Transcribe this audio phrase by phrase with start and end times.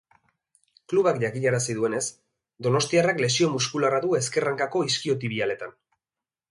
[0.93, 2.01] Klubak jakinarazi duenez,
[2.69, 5.81] donostiarrak lesio muskularra du ezker hankako iskiotibialetan.